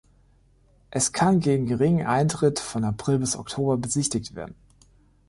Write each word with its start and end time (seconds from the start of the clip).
Es 0.89 1.13
kann 1.13 1.41
gegen 1.41 1.67
geringen 1.67 2.07
Eintritt 2.07 2.59
von 2.59 2.83
April 2.85 3.19
bis 3.19 3.35
Oktober 3.37 3.77
besichtigt 3.77 4.33
werden. 4.33 4.55